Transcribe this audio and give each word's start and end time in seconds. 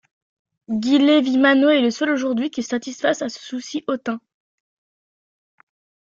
Guy 0.71 0.97
Lévis 0.97 1.37
Mano 1.37 1.69
est 1.69 1.79
le 1.83 1.91
seul 1.91 2.09
aujourd'hui 2.09 2.49
qui 2.49 2.63
satisfasse 2.63 3.21
à 3.21 3.29
ce 3.29 3.39
souci 3.39 3.83
hautain. 3.87 4.19